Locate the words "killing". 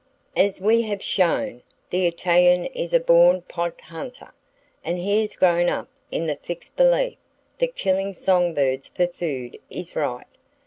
7.75-8.15